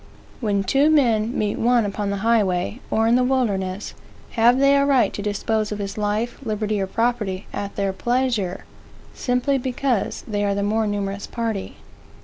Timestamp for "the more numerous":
10.55-11.27